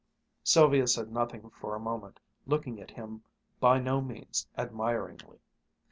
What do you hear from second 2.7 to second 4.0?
at him by